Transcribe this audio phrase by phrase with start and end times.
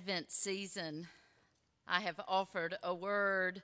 [0.00, 1.06] Advent season,
[1.86, 3.60] I have offered a word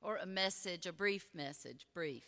[0.00, 2.22] or a message, a brief message, brief,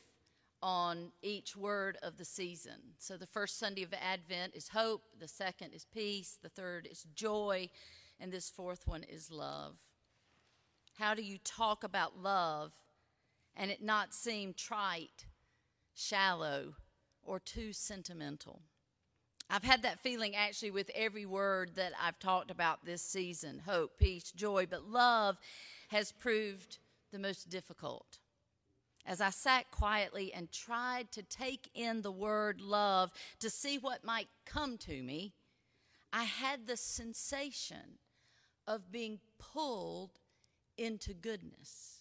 [0.60, 2.80] on each word of the season.
[2.98, 7.06] So the first Sunday of Advent is hope, the second is peace, the third is
[7.14, 7.70] joy,
[8.18, 9.76] and this fourth one is love.
[10.98, 12.72] How do you talk about love
[13.54, 15.26] and it not seem trite,
[15.94, 16.74] shallow,
[17.22, 18.62] or too sentimental?
[19.48, 23.98] I've had that feeling actually with every word that I've talked about this season hope,
[23.98, 25.38] peace, joy, but love
[25.88, 26.78] has proved
[27.12, 28.18] the most difficult.
[29.06, 34.04] As I sat quietly and tried to take in the word love to see what
[34.04, 35.32] might come to me,
[36.12, 37.98] I had the sensation
[38.66, 40.18] of being pulled
[40.76, 42.00] into goodness.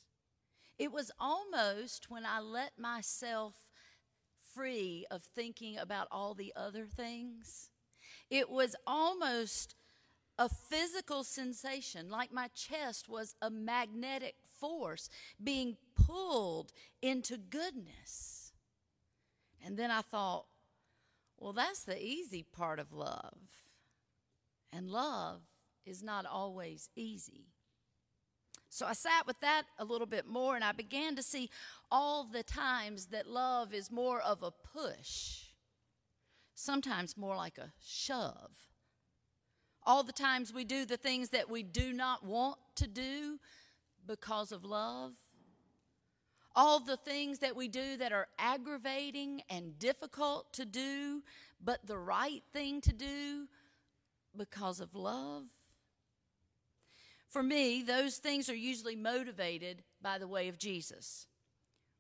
[0.80, 3.54] It was almost when I let myself
[4.56, 7.70] free of thinking about all the other things.
[8.30, 9.76] It was almost
[10.38, 15.10] a physical sensation, like my chest was a magnetic force
[15.42, 18.54] being pulled into goodness.
[19.66, 20.46] And then I thought,
[21.38, 23.38] well, that's the easy part of love.
[24.72, 25.42] And love
[25.86, 27.55] is not always easy.
[28.76, 31.50] So I sat with that a little bit more and I began to see
[31.90, 35.44] all the times that love is more of a push,
[36.56, 38.52] sometimes more like a shove.
[39.84, 43.40] All the times we do the things that we do not want to do
[44.06, 45.14] because of love.
[46.54, 51.24] All the things that we do that are aggravating and difficult to do,
[51.64, 53.48] but the right thing to do
[54.36, 55.46] because of love.
[57.36, 61.28] For me, those things are usually motivated by the way of Jesus,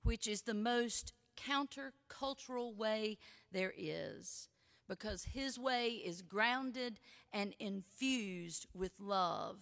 [0.01, 3.17] which is the most countercultural way
[3.51, 4.47] there is,
[4.87, 7.01] because his way is grounded
[7.33, 9.57] and infused with love,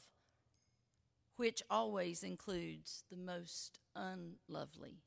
[1.38, 5.00] which always includes the most unlovely.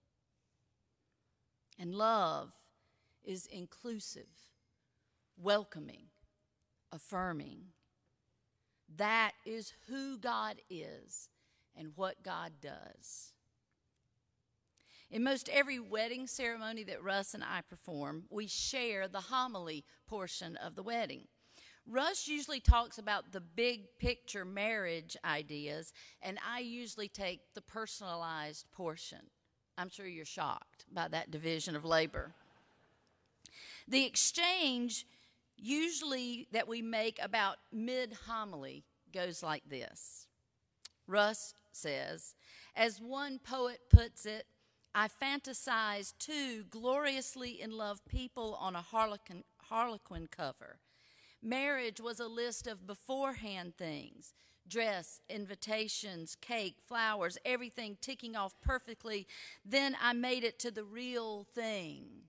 [1.78, 2.54] And love
[3.22, 4.32] is inclusive,
[5.36, 6.06] welcoming,
[6.90, 7.66] affirming
[8.96, 11.28] that is who God is
[11.76, 13.32] and what God does.
[15.10, 20.56] In most every wedding ceremony that Russ and I perform, we share the homily portion
[20.56, 21.28] of the wedding.
[21.88, 28.66] Russ usually talks about the big picture marriage ideas, and I usually take the personalized
[28.72, 29.30] portion.
[29.78, 32.32] I'm sure you're shocked by that division of labor.
[33.86, 35.06] The exchange
[35.56, 40.26] usually that we make about mid homily goes like this
[41.06, 42.34] Russ says,
[42.74, 44.46] as one poet puts it,
[44.94, 50.78] I fantasize two gloriously in love people on a harlequin, harlequin cover.
[51.42, 54.32] Marriage was a list of beforehand things
[54.68, 59.26] dress, invitations, cake, flowers, everything ticking off perfectly.
[59.64, 62.25] Then I made it to the real thing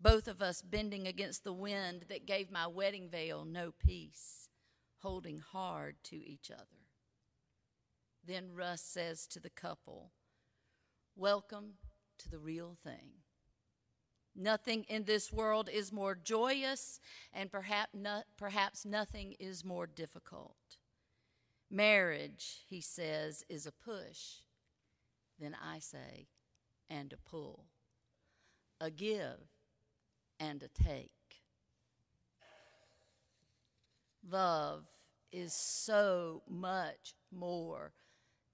[0.00, 4.48] both of us bending against the wind that gave my wedding veil no peace,
[4.98, 6.86] holding hard to each other.
[8.24, 10.12] Then Russ says to the couple,
[11.16, 11.74] Welcome
[12.18, 13.22] to the real thing.
[14.36, 17.00] Nothing in this world is more joyous,
[17.32, 17.92] and perhaps,
[18.36, 20.76] perhaps nothing is more difficult.
[21.68, 24.42] Marriage, he says, is a push,
[25.40, 26.28] then I say,
[26.88, 27.66] and a pull,
[28.80, 29.57] a give
[30.40, 31.10] and a take.
[34.28, 34.84] Love
[35.32, 37.92] is so much more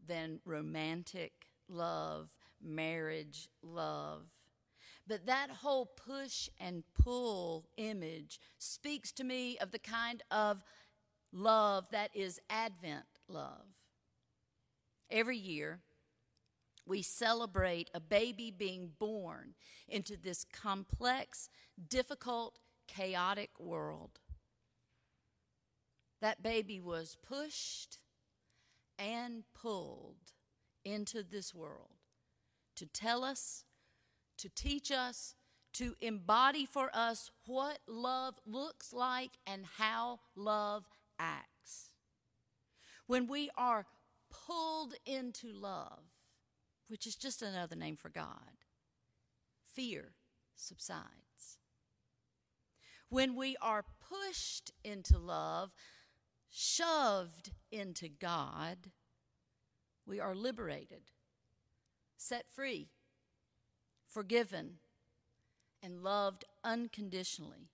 [0.07, 1.33] than romantic
[1.69, 4.23] love, marriage love.
[5.07, 10.63] But that whole push and pull image speaks to me of the kind of
[11.33, 13.67] love that is Advent love.
[15.11, 15.81] Every year,
[16.87, 19.55] we celebrate a baby being born
[19.89, 21.49] into this complex,
[21.89, 24.21] difficult, chaotic world.
[26.21, 27.99] That baby was pushed
[28.99, 30.33] and pulled
[30.85, 31.91] into this world
[32.77, 33.65] to tell us,
[34.39, 35.35] to teach us,
[35.75, 40.85] to embody for us what love looks like and how love
[41.19, 41.91] acts.
[43.07, 43.87] When we are
[44.31, 46.14] pulled into love,
[46.89, 48.65] which is just another name for God,
[49.75, 50.15] fear
[50.55, 51.59] subsides.
[53.09, 55.73] When we are pushed into love,
[56.51, 58.91] shoved into God,
[60.07, 61.11] we are liberated,
[62.17, 62.89] set free,
[64.07, 64.79] forgiven,
[65.83, 67.71] and loved unconditionally.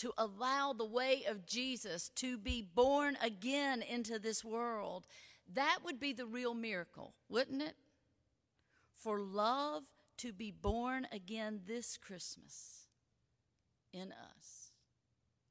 [0.00, 5.06] to allow the way of Jesus to be born again into this world,
[5.52, 7.76] that would be the real miracle, wouldn't it?
[9.02, 9.84] For love
[10.18, 12.86] to be born again this Christmas
[13.94, 14.72] in us,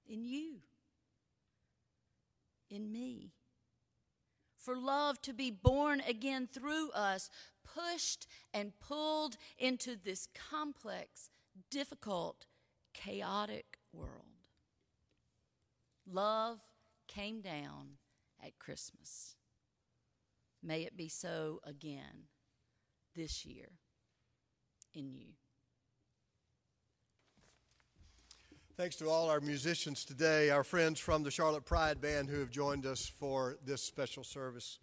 [0.07, 0.59] in you,
[2.69, 3.31] in me.
[4.55, 7.31] For love to be born again through us,
[7.63, 11.31] pushed and pulled into this complex,
[11.71, 12.45] difficult,
[12.93, 14.45] chaotic world.
[16.05, 16.59] Love
[17.07, 17.97] came down
[18.45, 19.35] at Christmas.
[20.61, 22.27] May it be so again
[23.19, 23.67] this year
[24.93, 25.33] in you.
[28.77, 32.49] Thanks to all our musicians today, our friends from the Charlotte Pride Band who have
[32.49, 34.79] joined us for this special service.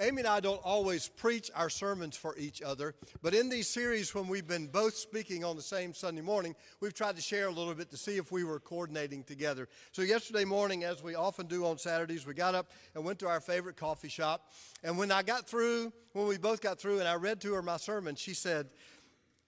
[0.00, 4.14] Amy and I don't always preach our sermons for each other, but in these series,
[4.14, 7.50] when we've been both speaking on the same Sunday morning, we've tried to share a
[7.50, 9.68] little bit to see if we were coordinating together.
[9.92, 13.28] So, yesterday morning, as we often do on Saturdays, we got up and went to
[13.28, 14.50] our favorite coffee shop.
[14.84, 17.62] And when I got through, when we both got through, and I read to her
[17.62, 18.68] my sermon, she said,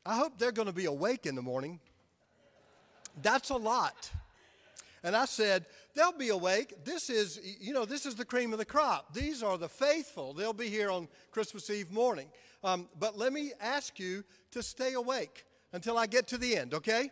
[0.04, 1.80] I hope they're going to be awake in the morning.
[3.20, 4.10] That's a lot.
[5.03, 6.85] And I said, they'll be awake.
[6.85, 9.15] This is, you know, this is the cream of the crop.
[9.15, 10.33] These are the faithful.
[10.33, 12.29] They'll be here on Christmas Eve morning.
[12.65, 16.75] Um, but let me ask you to stay awake until I get to the end,
[16.75, 17.11] okay?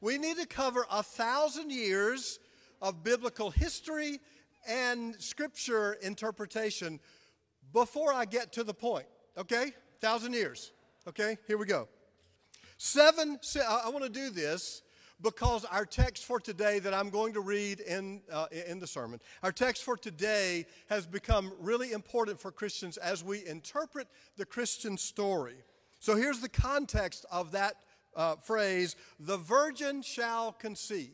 [0.00, 2.38] We need to cover a thousand years
[2.80, 4.20] of biblical history
[4.66, 7.00] and scripture interpretation
[7.72, 9.72] before I get to the point, okay?
[10.00, 10.72] Thousand years,
[11.06, 11.36] okay?
[11.46, 11.88] Here we go.
[12.76, 13.38] Seven,
[13.68, 14.82] I want to do this
[15.20, 19.20] because our text for today that I'm going to read in, uh, in the sermon,
[19.42, 24.06] our text for today has become really important for Christians as we interpret
[24.36, 25.56] the Christian story.
[25.98, 27.74] So here's the context of that
[28.14, 31.10] uh, phrase the virgin shall conceive.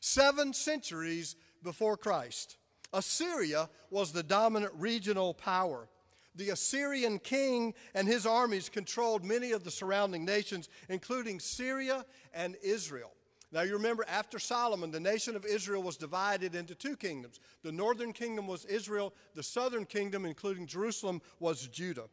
[0.00, 2.58] Seven centuries before Christ,
[2.92, 5.88] Assyria was the dominant regional power
[6.34, 12.56] the Assyrian king and his armies controlled many of the surrounding nations, including Syria and
[12.62, 13.12] Israel.
[13.52, 17.38] Now, you remember after Solomon, the nation of Israel was divided into two kingdoms.
[17.62, 22.08] The northern kingdom was Israel, the southern kingdom, including Jerusalem, was Judah.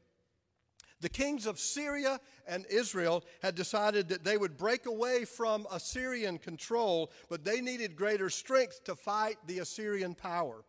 [0.99, 6.37] The kings of Syria and Israel had decided that they would break away from Assyrian
[6.37, 10.63] control, but they needed greater strength to fight the Assyrian power.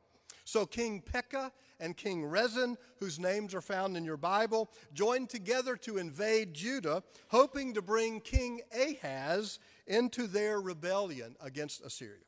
[0.44, 1.52] So King Pekah
[1.82, 7.02] and King Rezin, whose names are found in your Bible, joined together to invade Judah,
[7.28, 9.58] hoping to bring King Ahaz
[9.88, 12.22] into their rebellion against Assyria.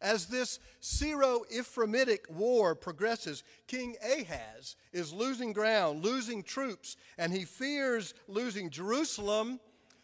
[0.00, 7.44] As this Syro Ephraimitic war progresses, King Ahaz is losing ground, losing troops, and he
[7.44, 9.58] fears losing Jerusalem,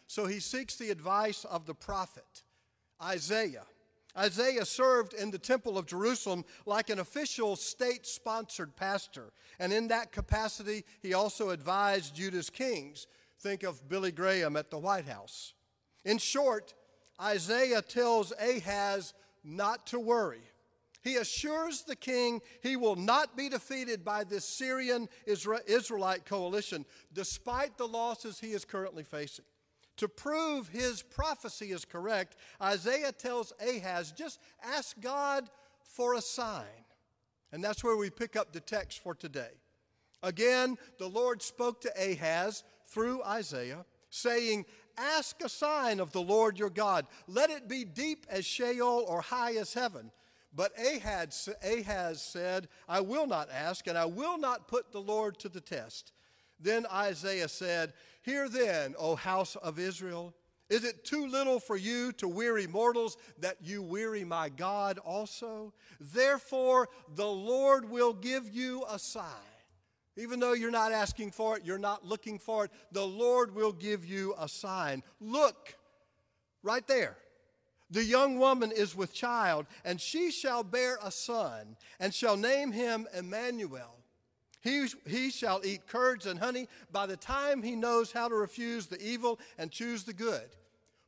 [0.07, 2.43] so he seeks the advice of the prophet
[3.01, 3.65] Isaiah
[4.17, 9.31] Isaiah served in the temple of Jerusalem like an official state sponsored pastor.
[9.59, 13.07] And in that capacity, he also advised Judah's kings.
[13.39, 15.53] Think of Billy Graham at the White House.
[16.03, 16.73] In short,
[17.21, 20.41] Isaiah tells Ahaz not to worry.
[21.03, 27.77] He assures the king he will not be defeated by this Syrian Israelite coalition, despite
[27.77, 29.45] the losses he is currently facing.
[29.97, 35.49] To prove his prophecy is correct, Isaiah tells Ahaz, just ask God
[35.83, 36.65] for a sign.
[37.51, 39.51] And that's where we pick up the text for today.
[40.23, 44.65] Again, the Lord spoke to Ahaz through Isaiah, saying,
[44.97, 47.07] Ask a sign of the Lord your God.
[47.27, 50.11] Let it be deep as Sheol or high as heaven.
[50.53, 55.39] But Ahaz, Ahaz said, I will not ask, and I will not put the Lord
[55.39, 56.11] to the test.
[56.59, 60.33] Then Isaiah said, Hear then, O house of Israel,
[60.69, 65.73] is it too little for you to weary mortals that you weary my God also?
[65.99, 69.25] Therefore, the Lord will give you a sign.
[70.17, 73.71] Even though you're not asking for it, you're not looking for it, the Lord will
[73.71, 75.03] give you a sign.
[75.19, 75.75] Look,
[76.63, 77.17] right there.
[77.89, 82.71] The young woman is with child, and she shall bear a son, and shall name
[82.71, 84.00] him Emmanuel
[84.61, 88.87] he, he shall eat curds and honey by the time he knows how to refuse
[88.87, 90.49] the evil and choose the good.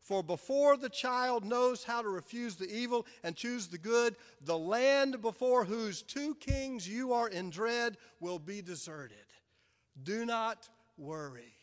[0.01, 4.57] For before the child knows how to refuse the evil and choose the good, the
[4.57, 9.17] land before whose two kings you are in dread will be deserted.
[10.01, 10.67] Do not
[10.97, 11.53] worry.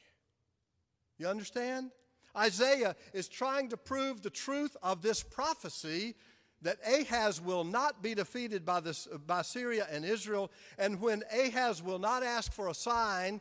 [1.19, 1.91] You understand?
[2.37, 6.15] Isaiah is trying to prove the truth of this prophecy
[6.63, 11.83] that Ahaz will not be defeated by, this, by Syria and Israel, and when Ahaz
[11.83, 13.41] will not ask for a sign,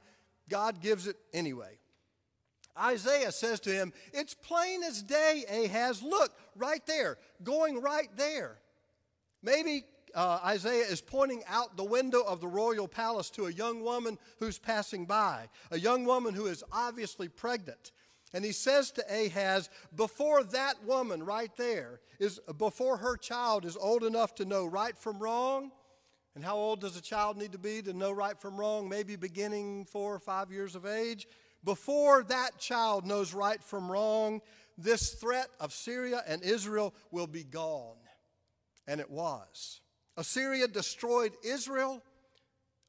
[0.50, 1.78] God gives it anyway.
[2.78, 6.02] Isaiah says to him, It's plain as day, Ahaz.
[6.02, 8.58] Look, right there, going right there.
[9.44, 9.84] Maybe
[10.16, 14.18] uh, Isaiah is pointing out the window of the royal palace to a young woman
[14.40, 17.92] who's passing by, a young woman who is obviously pregnant.
[18.34, 23.76] And he says to Ahaz, before that woman right there is, before her child is
[23.76, 25.72] old enough to know right from wrong,
[26.36, 28.88] and how old does a child need to be to know right from wrong?
[28.88, 31.28] Maybe beginning four or five years of age.
[31.64, 34.42] Before that child knows right from wrong,
[34.78, 37.98] this threat of Syria and Israel will be gone.
[38.88, 39.82] And it was.
[40.16, 42.02] Assyria destroyed Israel,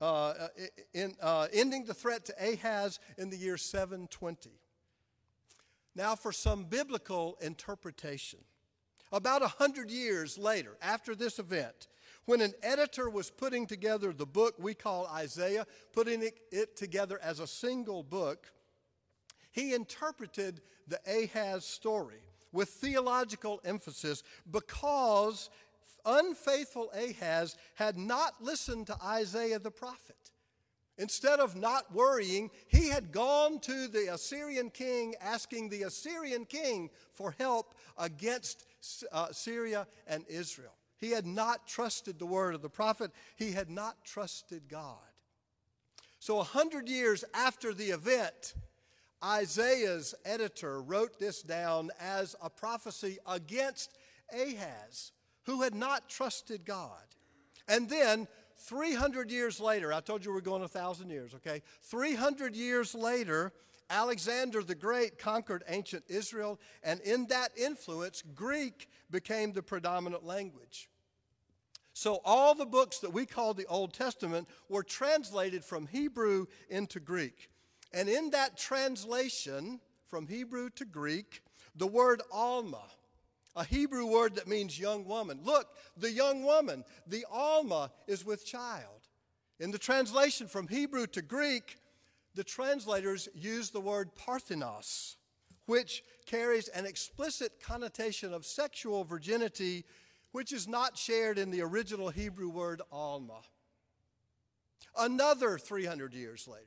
[0.00, 0.49] uh,
[0.94, 4.60] in, uh, ending the threat to Ahaz in the year 720.
[5.94, 8.40] Now, for some biblical interpretation.
[9.12, 11.88] About a hundred years later, after this event,
[12.26, 17.40] when an editor was putting together the book we call Isaiah, putting it, together as
[17.40, 18.52] a single book,
[19.50, 25.50] he interpreted the Ahaz story with theological emphasis because
[26.04, 30.16] unfaithful Ahaz had not listened to Isaiah the prophet.
[30.99, 36.90] Instead of not worrying, he had gone to the Assyrian king asking the Assyrian king
[37.12, 38.66] for help against
[39.12, 40.75] uh, Syria and Israel.
[40.99, 44.99] He had not trusted the word of the prophet, he had not trusted God.
[46.18, 48.54] So, a hundred years after the event,
[49.25, 53.97] Isaiah's editor wrote this down as a prophecy against
[54.32, 55.12] Ahaz,
[55.44, 57.02] who had not trusted God.
[57.68, 58.28] And then
[58.61, 61.62] 300 years later, I told you we're going a thousand years, okay?
[61.83, 63.52] 300 years later,
[63.88, 70.88] Alexander the Great conquered ancient Israel, and in that influence, Greek became the predominant language.
[71.93, 77.00] So, all the books that we call the Old Testament were translated from Hebrew into
[77.00, 77.50] Greek.
[77.93, 81.43] And in that translation from Hebrew to Greek,
[81.75, 82.85] the word Alma,
[83.57, 85.40] a Hebrew word that means young woman.
[85.42, 89.09] Look, the young woman, the Alma, is with child.
[89.59, 91.76] In the translation from Hebrew to Greek,
[92.35, 95.16] the translators use the word parthenos,
[95.66, 99.85] which carries an explicit connotation of sexual virginity,
[100.33, 103.40] which is not shared in the original Hebrew word Alma.
[104.97, 106.64] Another 300 years later,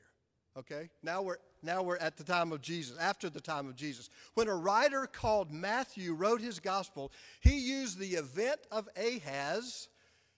[0.57, 4.09] okay, now we're now we're at the time of Jesus, after the time of Jesus.
[4.33, 9.87] When a writer called Matthew wrote his gospel, he used the event of Ahaz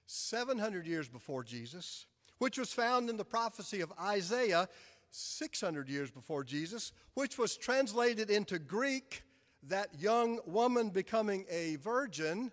[0.06, 2.06] 700 years before Jesus,
[2.38, 4.70] which was found in the prophecy of Isaiah
[5.10, 9.24] 600 years before Jesus, which was translated into Greek,
[9.64, 12.52] that young woman becoming a virgin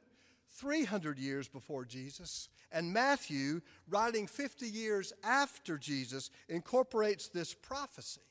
[0.54, 2.48] 300 years before Jesus.
[2.70, 8.22] And Matthew, writing 50 years after Jesus, incorporates this prophecy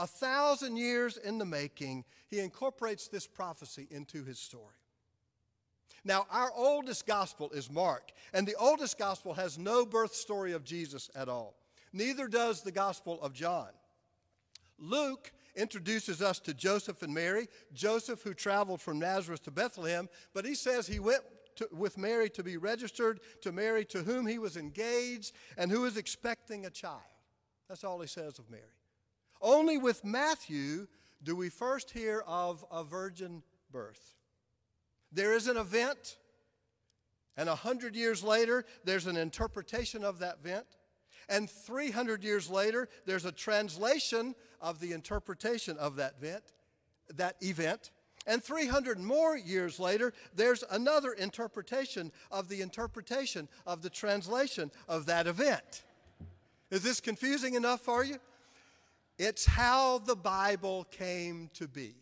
[0.00, 4.64] a thousand years in the making, he incorporates this prophecy into his story.
[6.04, 10.64] Now, our oldest gospel is Mark, and the oldest gospel has no birth story of
[10.64, 11.54] Jesus at all.
[11.92, 13.68] Neither does the gospel of John.
[14.78, 20.46] Luke introduces us to Joseph and Mary, Joseph who traveled from Nazareth to Bethlehem, but
[20.46, 21.24] he says he went
[21.56, 25.84] to, with Mary to be registered to Mary to whom he was engaged and who
[25.84, 27.02] is expecting a child.
[27.68, 28.79] That's all he says of Mary.
[29.40, 30.86] Only with Matthew
[31.22, 34.14] do we first hear of a virgin birth.
[35.12, 36.18] There is an event,
[37.36, 40.66] and a hundred years later, there's an interpretation of that event.
[41.28, 46.42] And 300 years later, there's a translation of the interpretation of that event.
[47.14, 47.90] That event.
[48.26, 55.06] And 300 more years later, there's another interpretation of the interpretation of the translation of
[55.06, 55.82] that event.
[56.70, 58.18] Is this confusing enough for you?
[59.22, 61.94] It's how the Bible came to be.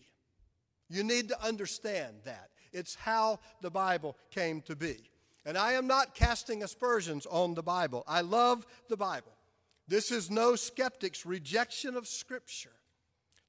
[0.88, 2.50] You need to understand that.
[2.72, 4.98] It's how the Bible came to be.
[5.44, 8.04] And I am not casting aspersions on the Bible.
[8.06, 9.32] I love the Bible.
[9.88, 12.76] This is no skeptic's rejection of Scripture.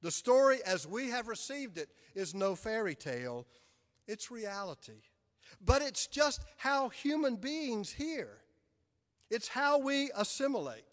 [0.02, 3.46] The story as we have received it is no fairy tale,
[4.08, 5.04] it's reality.
[5.64, 8.30] But it's just how human beings hear,
[9.30, 10.89] it's how we assimilate.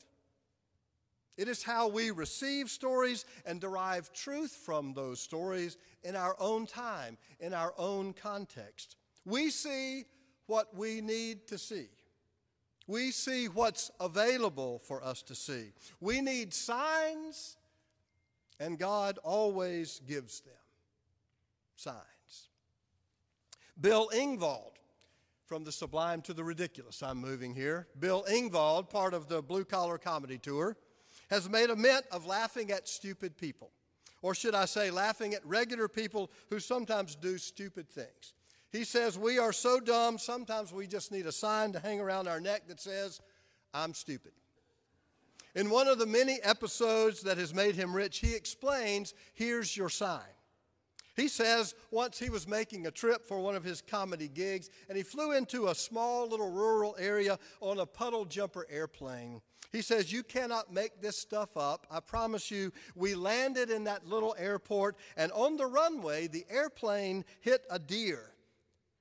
[1.37, 6.67] It is how we receive stories and derive truth from those stories in our own
[6.67, 8.97] time, in our own context.
[9.25, 10.05] We see
[10.47, 11.89] what we need to see.
[12.87, 15.73] We see what's available for us to see.
[16.01, 17.57] We need signs,
[18.61, 20.55] and God always gives them
[21.75, 22.49] signs.
[23.79, 24.71] Bill Engvall,
[25.45, 27.89] from the sublime to the ridiculous, I'm moving here.
[27.99, 30.77] Bill Engvall, part of the Blue Collar Comedy Tour
[31.29, 33.71] has made a mint of laughing at stupid people.
[34.23, 38.35] Or should I say, laughing at regular people who sometimes do stupid things.
[38.73, 42.29] He says, We are so dumb, sometimes we just need a sign to hang around
[42.29, 43.21] our neck that says,
[43.73, 44.33] I'm stupid.
[45.55, 49.89] In one of the many episodes that has made him rich, he explains, Here's your
[49.89, 50.21] sign.
[51.17, 54.99] He says once he was making a trip for one of his comedy gigs, and
[54.99, 59.41] he flew into a small little rural area on a puddle jumper airplane.
[59.73, 61.87] He says, You cannot make this stuff up.
[61.91, 62.73] I promise you.
[62.95, 68.33] We landed in that little airport, and on the runway, the airplane hit a deer.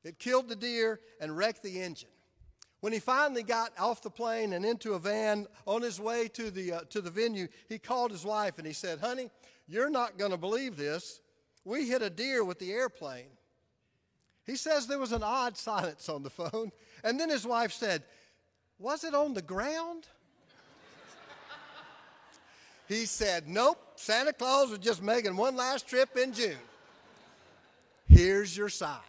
[0.04, 2.10] It killed the deer and wrecked the engine.
[2.82, 6.52] When he finally got off the plane and into a van on his way to
[6.52, 9.32] the, uh, to the venue, he called his wife and he said, Honey,
[9.68, 11.20] you're not going to believe this.
[11.64, 13.30] We hit a deer with the airplane.
[14.46, 16.72] He says there was an odd silence on the phone.
[17.04, 18.04] And then his wife said,
[18.78, 20.08] Was it on the ground?
[22.88, 26.58] He said, Nope, Santa Claus was just making one last trip in June.
[28.08, 29.00] Here's your sign.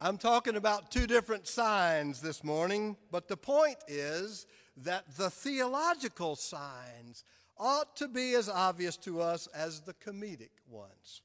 [0.00, 6.36] I'm talking about two different signs this morning, but the point is that the theological
[6.36, 7.24] signs
[7.58, 11.22] ought to be as obvious to us as the comedic ones.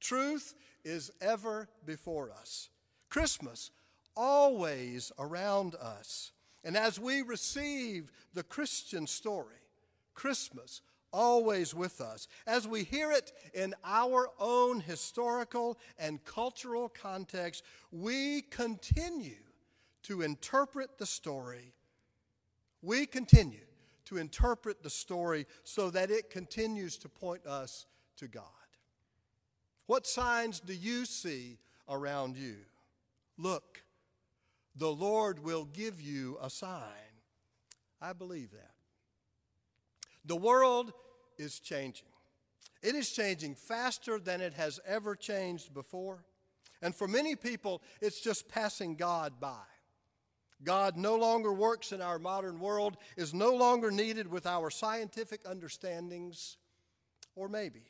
[0.00, 0.54] Truth
[0.84, 2.70] is ever before us.
[3.10, 3.70] Christmas
[4.16, 6.32] always around us.
[6.64, 9.56] And as we receive the Christian story,
[10.14, 10.80] Christmas
[11.12, 12.26] always with us.
[12.46, 19.36] As we hear it in our own historical and cultural context, we continue
[20.04, 21.72] to interpret the story.
[22.82, 23.60] We continue
[24.06, 28.44] to interpret the story so that it continues to point us to God.
[29.86, 32.56] What signs do you see around you?
[33.38, 33.82] Look,
[34.76, 36.82] the Lord will give you a sign.
[38.00, 38.72] I believe that.
[40.24, 40.92] The world
[41.38, 42.08] is changing.
[42.82, 46.24] It is changing faster than it has ever changed before.
[46.82, 49.62] And for many people, it's just passing God by.
[50.62, 55.40] God no longer works in our modern world, is no longer needed with our scientific
[55.46, 56.56] understandings,
[57.34, 57.82] or maybe.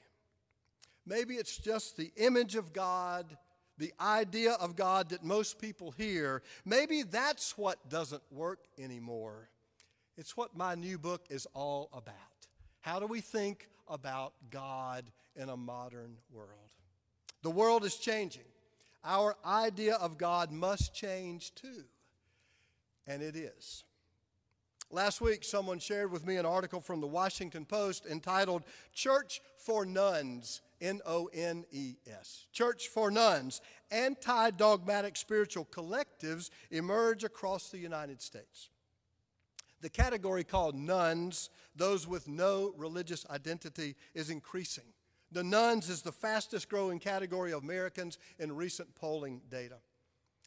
[1.06, 3.36] Maybe it's just the image of God,
[3.78, 6.42] the idea of God that most people hear.
[6.64, 9.48] Maybe that's what doesn't work anymore.
[10.16, 12.14] It's what my new book is all about.
[12.80, 16.50] How do we think about God in a modern world?
[17.42, 18.44] The world is changing.
[19.04, 21.84] Our idea of God must change too
[23.06, 23.84] and it is.
[24.94, 29.84] Last week, someone shared with me an article from the Washington Post entitled Church for
[29.84, 32.46] Nones, N O N E S.
[32.52, 38.68] Church for Nones, anti dogmatic spiritual collectives emerge across the United States.
[39.80, 44.84] The category called nones, those with no religious identity, is increasing.
[45.32, 49.78] The nones is the fastest growing category of Americans in recent polling data.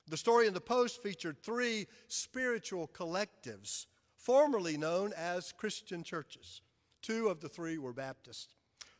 [0.08, 6.62] The story in the Post featured three spiritual collectives, formerly known as Christian churches.
[7.02, 8.56] Two of the three were Baptist,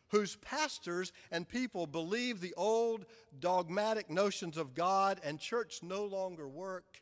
[0.10, 3.06] whose pastors and people believe the old
[3.40, 7.02] dogmatic notions of God and church no longer work,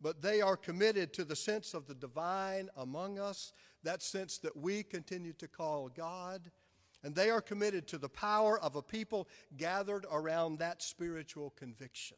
[0.00, 4.56] but they are committed to the sense of the divine among us, that sense that
[4.56, 6.50] we continue to call God.
[7.02, 12.16] And they are committed to the power of a people gathered around that spiritual conviction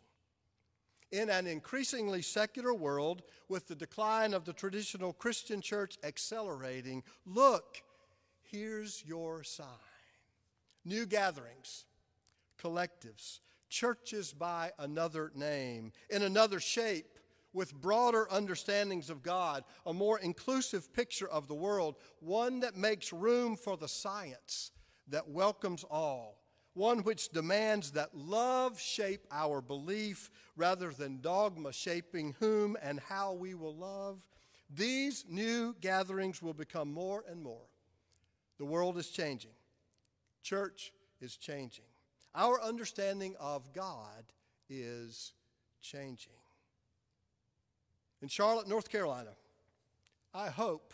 [1.12, 7.82] in an increasingly secular world with the decline of the traditional Christian church accelerating, look,
[8.42, 9.66] here's your sign.
[10.84, 11.84] New gatherings,
[12.60, 17.18] collectives, churches by another name, in another shape,
[17.52, 23.14] with broader understandings of God, a more inclusive picture of the world, one that makes
[23.14, 24.72] room for the science
[25.08, 26.36] that welcomes all
[26.76, 33.32] one which demands that love shape our belief rather than dogma shaping whom and how
[33.32, 34.18] we will love,
[34.68, 37.66] these new gatherings will become more and more.
[38.58, 39.52] The world is changing,
[40.42, 41.86] church is changing.
[42.34, 44.24] Our understanding of God
[44.68, 45.32] is
[45.80, 46.34] changing.
[48.20, 49.30] In Charlotte, North Carolina,
[50.34, 50.92] I hope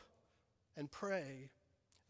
[0.76, 1.50] and pray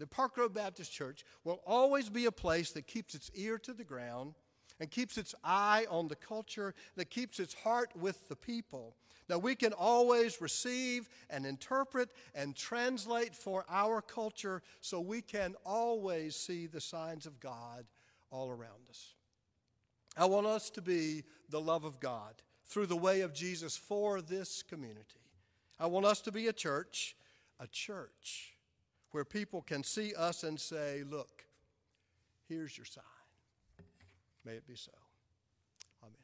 [0.02, 3.72] the Park Road Baptist Church will always be a place that keeps its ear to
[3.72, 4.34] the ground
[4.80, 8.96] and keeps its eye on the culture, that keeps its heart with the people,
[9.28, 15.54] that we can always receive and interpret and translate for our culture so we can
[15.64, 17.84] always see the signs of God
[18.32, 19.14] all around us.
[20.16, 22.34] I want us to be the love of God
[22.66, 25.20] through the way of Jesus for this community.
[25.78, 27.14] I want us to be a church,
[27.60, 28.54] a church
[29.12, 31.44] where people can see us and say, Look,
[32.48, 33.04] here's your sign.
[34.44, 34.90] May it be so.
[36.02, 36.16] Amen.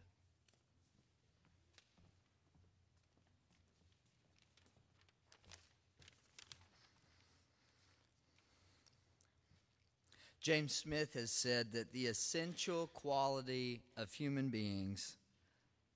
[10.40, 15.16] James Smith has said that the essential quality of human beings,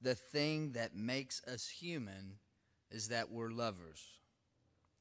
[0.01, 2.37] the thing that makes us human,
[2.91, 4.05] is that we're lovers.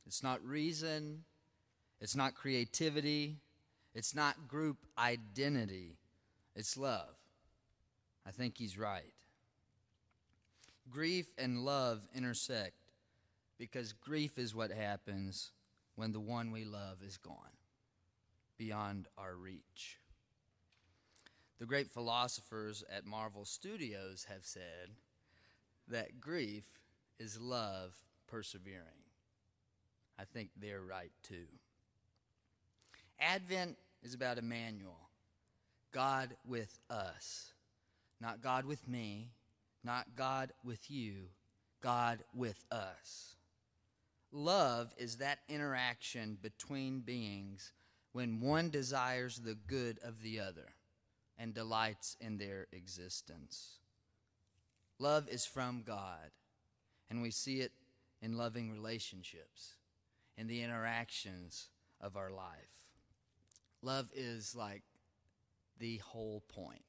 [0.08, 1.26] It's not reason,
[2.02, 3.38] it's not creativity,
[3.94, 5.98] it's not group identity,
[6.56, 7.16] it's love.
[8.28, 9.14] I think he's right.
[10.90, 12.74] Grief and love intersect
[13.58, 15.52] because grief is what happens
[15.96, 17.36] when the one we love is gone
[18.58, 20.00] beyond our reach.
[21.60, 24.90] The great philosophers at Marvel Studios have said
[25.88, 26.64] that grief
[27.20, 27.94] is love
[28.28, 29.06] persevering.
[30.18, 31.46] I think they're right too.
[33.20, 35.10] Advent is about Emmanuel,
[35.92, 37.54] God with us,
[38.20, 39.32] not God with me,
[39.84, 41.30] not God with you,
[41.82, 43.36] God with us.
[44.32, 47.74] Love is that interaction between beings
[48.14, 50.76] when one desires the good of the other
[51.38, 53.80] and delights in their existence.
[55.00, 56.32] Love is from God,
[57.10, 57.72] and we see it
[58.22, 59.76] in loving relationships,
[60.38, 61.70] in the interactions
[62.00, 62.81] of our life.
[63.82, 64.84] Love is like
[65.80, 66.82] the whole point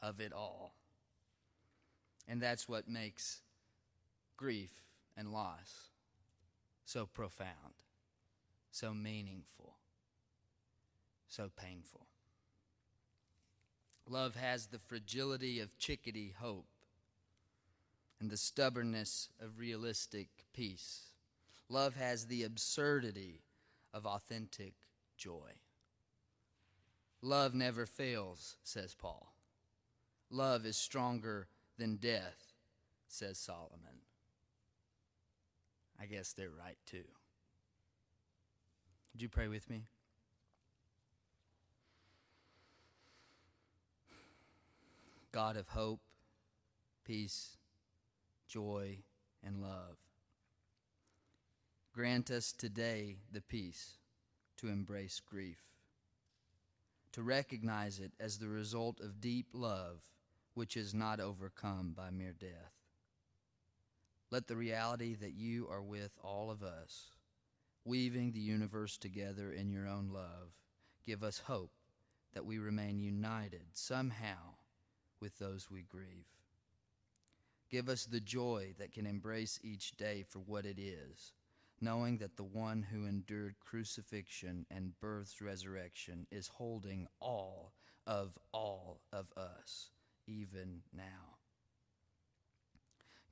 [0.00, 0.74] of it all.
[2.28, 3.40] And that's what makes
[4.36, 4.82] grief
[5.16, 5.90] and loss
[6.84, 7.74] so profound,
[8.70, 9.76] so meaningful
[11.28, 12.06] so painful.
[14.08, 16.66] Love has the fragility of chickadee hope
[18.20, 21.10] and the stubbornness of realistic peace.
[21.68, 23.42] Love has the absurdity
[23.92, 24.74] of authentic
[25.16, 25.52] joy.
[27.22, 29.34] Love never fails, says Paul.
[30.30, 31.48] Love is stronger
[31.78, 32.52] than death,
[33.08, 34.02] says Solomon.
[36.00, 37.04] I guess they're right too.
[39.12, 39.84] Would you pray with me?
[45.32, 46.00] God of hope,
[47.04, 47.56] peace,
[48.46, 48.98] joy,
[49.44, 49.96] and love.
[51.94, 53.98] Grant us today the peace
[54.58, 55.62] to embrace grief,
[57.12, 60.00] to recognize it as the result of deep love
[60.56, 62.72] which is not overcome by mere death.
[64.30, 67.10] Let the reality that you are with all of us,
[67.84, 70.48] weaving the universe together in your own love,
[71.04, 71.72] give us hope
[72.32, 74.54] that we remain united somehow
[75.20, 76.24] with those we grieve.
[77.70, 81.32] Give us the joy that can embrace each day for what it is,
[81.80, 87.72] knowing that the one who endured crucifixion and birth's resurrection is holding all
[88.06, 89.90] of all of us,
[90.26, 91.36] even now.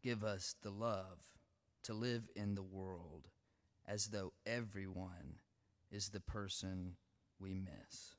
[0.02, 1.18] Give us the love
[1.84, 3.28] to live in the world
[3.86, 5.38] as though everyone
[5.90, 6.96] is the person
[7.38, 8.16] we miss.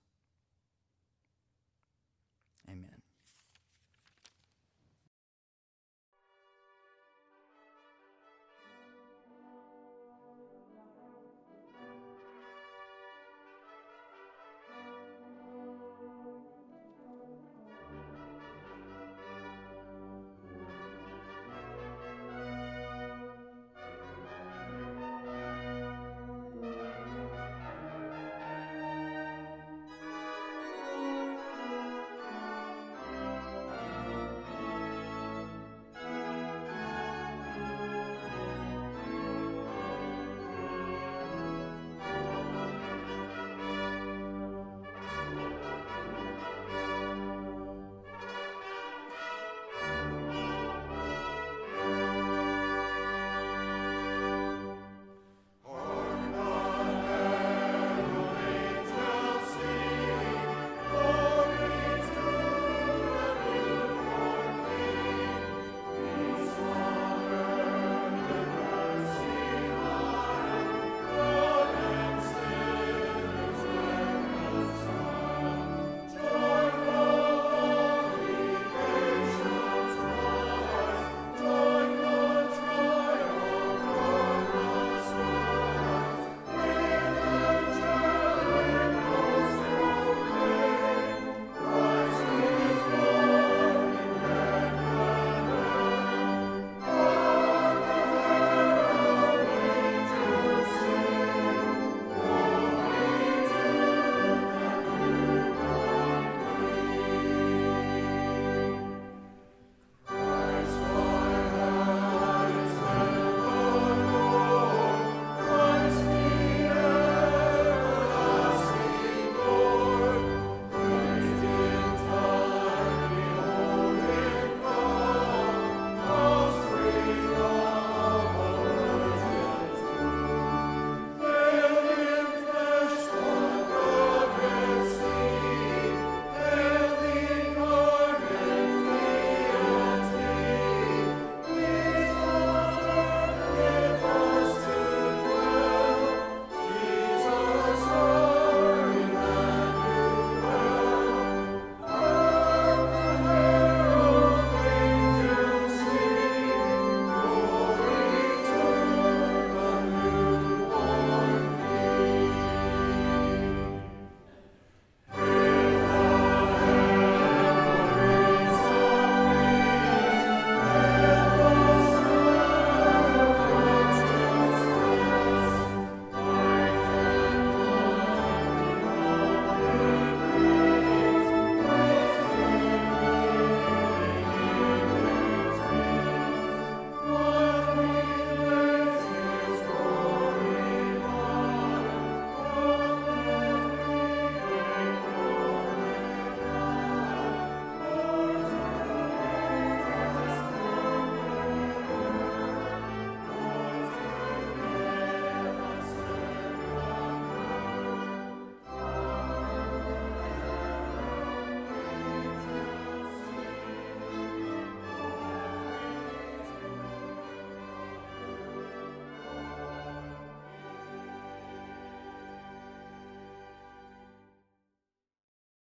[2.67, 3.04] Amen.